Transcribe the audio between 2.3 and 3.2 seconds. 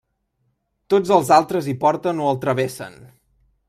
el travessen.